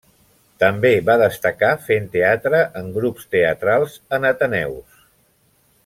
També 0.61 0.89
va 1.09 1.17
destacar 1.21 1.69
fent 1.89 2.09
teatre 2.15 2.63
en 2.81 2.91
grups 2.97 3.29
teatrals 3.37 4.01
en 4.19 4.27
ateneus. 4.31 5.07